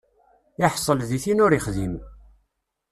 Iḥṣel 0.65 0.99
di 1.09 1.19
tin 1.23 1.43
ur 1.45 1.51
ixdim. 1.53 1.95